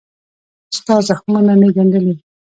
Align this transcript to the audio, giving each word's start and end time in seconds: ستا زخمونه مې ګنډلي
ستا 0.77 0.95
زخمونه 1.07 1.53
مې 1.59 1.69
ګنډلي 1.75 2.13